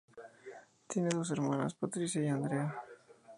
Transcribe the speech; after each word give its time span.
Tiene 0.87 1.09
dos 1.09 1.29
hermanas, 1.29 1.75
Patricia 1.75 2.23
y 2.23 2.27
Andrea. 2.27 2.73